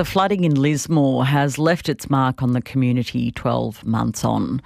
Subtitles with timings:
[0.00, 4.62] the flooding in Lismore has left its mark on the community 12 months on.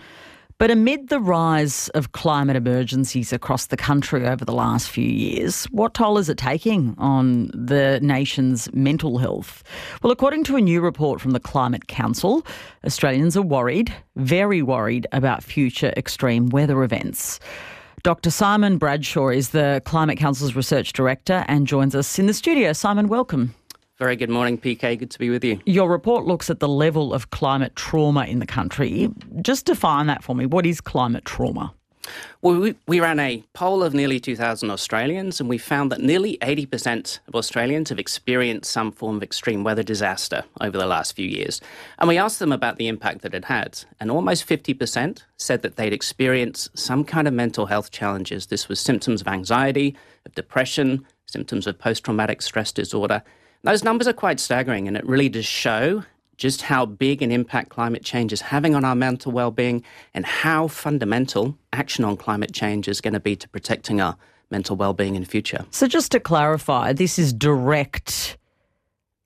[0.58, 5.64] But amid the rise of climate emergencies across the country over the last few years,
[5.72, 9.64] what toll is it taking on the nation's mental health?
[10.04, 12.46] Well, according to a new report from the Climate Council,
[12.86, 17.40] Australians are worried, very worried about future extreme weather events.
[18.04, 18.30] Dr.
[18.30, 22.72] Simon Bradshaw is the Climate Council's Research Director and joins us in the studio.
[22.72, 23.52] Simon, welcome.
[23.96, 24.98] Very good morning, PK.
[24.98, 25.60] Good to be with you.
[25.66, 29.08] Your report looks at the level of climate trauma in the country.
[29.40, 30.46] Just define that for me.
[30.46, 31.72] What is climate trauma?
[32.42, 36.36] Well, we, we, ran a poll of nearly 2,000 Australians, and we found that nearly
[36.38, 41.28] 80% of Australians have experienced some form of extreme weather disaster over the last few
[41.28, 41.60] years.
[42.00, 45.76] And we asked them about the impact that it had, and almost 50% said that
[45.76, 48.46] they'd experienced some kind of mental health challenges.
[48.46, 53.22] This was symptoms of anxiety, of depression, symptoms of post traumatic stress disorder.
[53.64, 56.04] Those numbers are quite staggering, and it really does show
[56.36, 60.68] just how big an impact climate change is having on our mental well-being and how
[60.68, 64.18] fundamental action on climate change is going to be to protecting our
[64.50, 65.64] mental well-being in the future.
[65.70, 68.36] So just to clarify, this is direct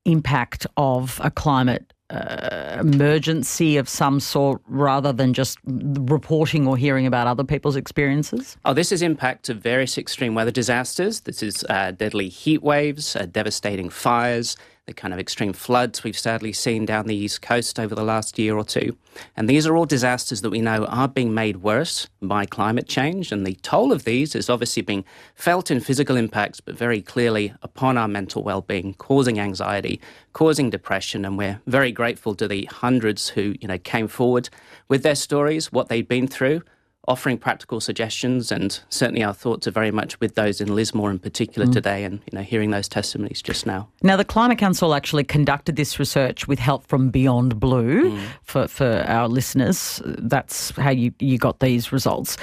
[0.04, 7.06] impact of a climate uh, emergency of some sort rather than just reporting or hearing
[7.06, 8.56] about other people's experiences?
[8.64, 11.20] Oh, this is impact of various extreme weather disasters.
[11.20, 14.56] This is uh, deadly heat waves, uh, devastating fires,
[14.88, 18.38] the kind of extreme floods we've sadly seen down the east coast over the last
[18.38, 18.96] year or two.
[19.36, 23.30] And these are all disasters that we know are being made worse by climate change.
[23.30, 27.52] And the toll of these is obviously being felt in physical impacts, but very clearly
[27.62, 30.00] upon our mental well being, causing anxiety,
[30.32, 31.26] causing depression.
[31.26, 34.48] And we're very grateful to the hundreds who, you know, came forward
[34.88, 36.62] with their stories, what they'd been through
[37.08, 41.18] offering practical suggestions, and certainly our thoughts are very much with those in Lismore in
[41.18, 41.72] particular mm.
[41.72, 43.88] today, and you know hearing those testimonies just now.
[44.02, 48.26] Now, the Climate Council actually conducted this research with help from Beyond Blue mm.
[48.42, 50.00] for for our listeners.
[50.04, 52.36] That's how you you got these results.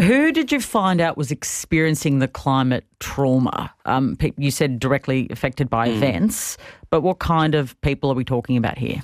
[0.00, 3.72] Who did you find out was experiencing the climate trauma?
[3.84, 5.96] Um, you said directly affected by mm.
[5.96, 6.56] events,
[6.90, 9.00] but what kind of people are we talking about here?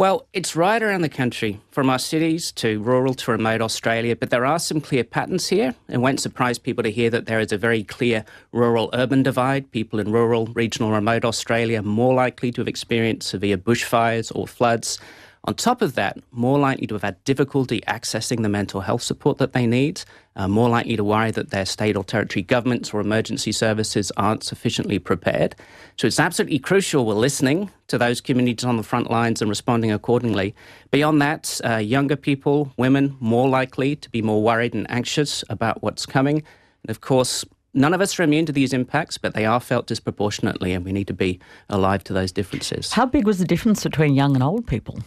[0.00, 4.30] Well, it's right around the country, from our cities to rural to remote Australia, but
[4.30, 5.74] there are some clear patterns here.
[5.90, 9.70] It won't surprise people to hear that there is a very clear rural urban divide.
[9.72, 14.98] People in rural, regional, remote Australia more likely to have experienced severe bushfires or floods.
[15.44, 19.38] On top of that, more likely to have had difficulty accessing the mental health support
[19.38, 20.02] that they need,
[20.36, 24.44] uh, more likely to worry that their state or territory governments or emergency services aren't
[24.44, 25.56] sufficiently prepared.
[25.96, 29.90] So it's absolutely crucial we're listening to those communities on the front lines and responding
[29.90, 30.54] accordingly.
[30.90, 35.82] Beyond that, uh, younger people, women, more likely to be more worried and anxious about
[35.82, 36.42] what's coming.
[36.82, 39.86] And of course, None of us are immune to these impacts, but they are felt
[39.86, 42.90] disproportionately, and we need to be alive to those differences.
[42.90, 44.98] How big was the difference between young and old people?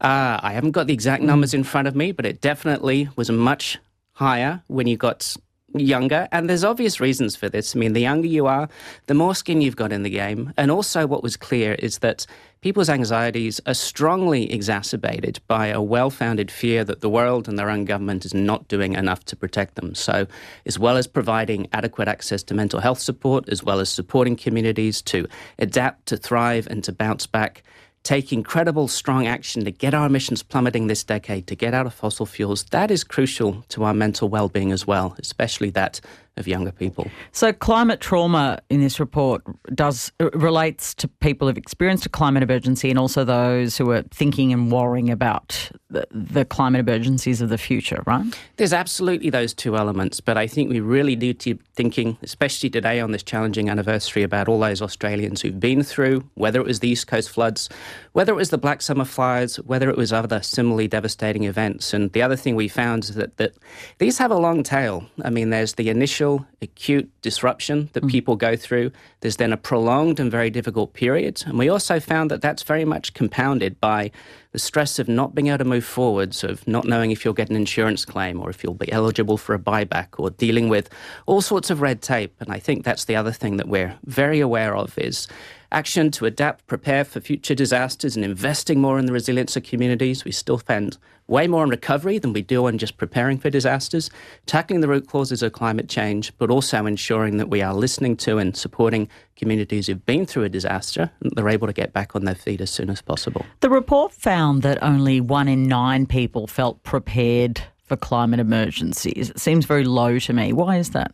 [0.00, 3.30] Uh, I haven't got the exact numbers in front of me, but it definitely was
[3.30, 3.78] much
[4.12, 5.36] higher when you got
[5.74, 6.28] younger.
[6.32, 7.74] And there's obvious reasons for this.
[7.74, 8.68] I mean, the younger you are,
[9.06, 10.52] the more skin you've got in the game.
[10.56, 12.26] And also, what was clear is that
[12.60, 17.70] people's anxieties are strongly exacerbated by a well founded fear that the world and their
[17.70, 19.94] own government is not doing enough to protect them.
[19.94, 20.26] So,
[20.64, 25.02] as well as providing adequate access to mental health support, as well as supporting communities
[25.02, 25.28] to
[25.58, 27.62] adapt, to thrive, and to bounce back
[28.08, 31.92] take incredible, strong action to get our emissions plummeting this decade, to get out of
[31.92, 36.00] fossil fuels, that is crucial to our mental well-being as well, especially that
[36.38, 37.10] of younger people.
[37.32, 39.42] So, climate trauma in this report
[39.74, 44.02] does uh, relates to people who've experienced a climate emergency and also those who are
[44.10, 48.24] thinking and worrying about the, the climate emergencies of the future, right?
[48.56, 52.70] There's absolutely those two elements, but I think we really need to be thinking, especially
[52.70, 56.80] today on this challenging anniversary, about all those Australians who've been through, whether it was
[56.80, 57.68] the East Coast floods,
[58.12, 61.94] whether it was the Black Summer fires, whether it was other similarly devastating events.
[61.94, 63.54] And the other thing we found is that, that
[63.98, 65.06] these have a long tail.
[65.24, 66.27] I mean, there's the initial
[66.60, 68.10] acute disruption that mm.
[68.10, 68.90] people go through.
[69.20, 71.42] There's then a prolonged and very difficult period.
[71.46, 74.10] And we also found that that's very much compounded by
[74.52, 77.50] the stress of not being able to move forwards, of not knowing if you'll get
[77.50, 80.88] an insurance claim or if you'll be eligible for a buyback or dealing with
[81.26, 82.34] all sorts of red tape.
[82.40, 85.28] And I think that's the other thing that we're very aware of is
[85.70, 90.24] action to adapt, prepare for future disasters, and investing more in the resilience of communities.
[90.24, 94.10] We still spend way more on recovery than we do on just preparing for disasters,
[94.46, 98.38] tackling the root causes of climate change, but also ensuring that we are listening to
[98.38, 102.24] and supporting communities who've been through a disaster and they're able to get back on
[102.24, 103.44] their feet as soon as possible.
[103.60, 109.30] The report found that only one in nine people felt prepared for climate emergencies.
[109.30, 110.52] It seems very low to me.
[110.52, 111.12] Why is that?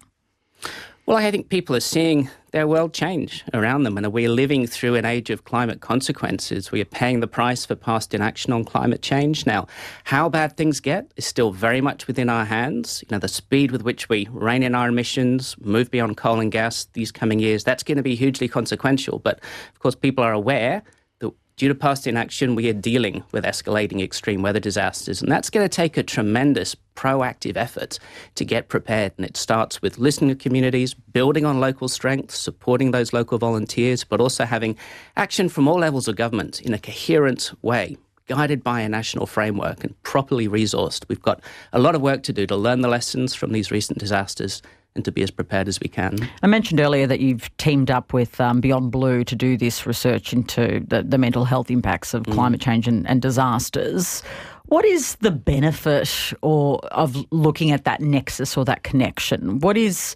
[1.07, 4.95] Well, I think people are seeing their world change around them, and we're living through
[4.95, 6.73] an age of climate consequences.
[6.73, 9.45] We are paying the price for past inaction on climate change.
[9.45, 9.67] Now,
[10.05, 13.03] how bad things get is still very much within our hands.
[13.03, 16.51] You know, the speed with which we rein in our emissions, move beyond coal and
[16.51, 19.19] gas these coming years, that's going to be hugely consequential.
[19.19, 19.41] But
[19.75, 20.83] of course, people are aware
[21.19, 25.51] that Due to past inaction, we are dealing with escalating extreme weather disasters, and that's
[25.51, 27.99] going to take a tremendous proactive effort
[28.35, 29.13] to get prepared.
[29.17, 34.05] And it starts with listening to communities, building on local strengths, supporting those local volunteers,
[34.05, 34.77] but also having
[35.17, 39.85] action from all levels of government in a coherent way guided by a national framework
[39.85, 41.05] and properly resourced.
[41.09, 41.41] We've got
[41.73, 44.63] a lot of work to do to learn the lessons from these recent disasters
[44.95, 46.17] and to be as prepared as we can.
[46.43, 50.33] I mentioned earlier that you've teamed up with um, Beyond Blue to do this research
[50.33, 52.33] into the, the mental health impacts of mm.
[52.33, 54.23] climate change and, and, disasters.
[54.67, 59.59] What is the benefit or of looking at that nexus or that connection?
[59.59, 60.15] What is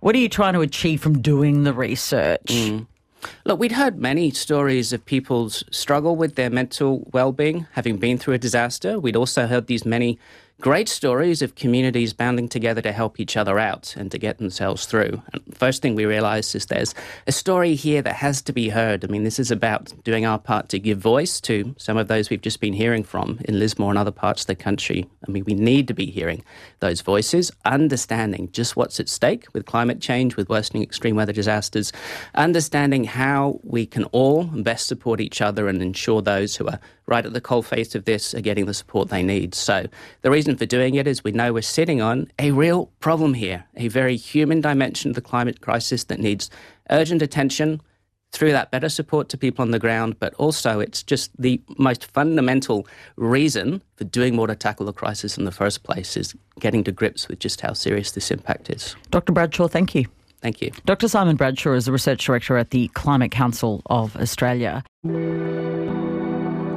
[0.00, 2.44] what are you trying to achieve from doing the research?
[2.46, 2.86] Mm.
[3.44, 8.34] Look, we'd heard many stories of people's struggle with their mental well-being, having been through
[8.34, 8.98] a disaster.
[8.98, 10.18] We'd also heard these many
[10.60, 14.86] great stories of communities banding together to help each other out and to get themselves
[14.86, 15.20] through.
[15.32, 16.94] And first thing we realized is there's
[17.26, 19.04] a story here that has to be heard.
[19.04, 22.30] I mean, this is about doing our part to give voice to some of those
[22.30, 25.06] we've just been hearing from in Lismore and other parts of the country.
[25.26, 26.44] I mean, we need to be hearing
[26.80, 31.92] those voices, understanding just what's at stake with climate change, with worsening extreme weather disasters,
[32.36, 37.24] understanding how we can all best support each other and ensure those who are right
[37.24, 39.54] at the cold face of this are getting the support they need.
[39.54, 39.86] So
[40.22, 43.64] the reason for doing it is we know we're sitting on a real problem here,
[43.76, 46.50] a very human dimension of the climate crisis that needs
[46.90, 47.80] urgent attention
[48.32, 52.04] through that better support to people on the ground, but also it's just the most
[52.06, 52.86] fundamental
[53.16, 56.90] reason for doing more to tackle the crisis in the first place is getting to
[56.90, 58.96] grips with just how serious this impact is.
[59.10, 59.32] Dr.
[59.32, 60.06] Bradshaw, thank you.
[60.40, 60.72] Thank you.
[60.84, 61.08] Dr.
[61.08, 64.84] Simon Bradshaw is the Research Director at the Climate Council of Australia.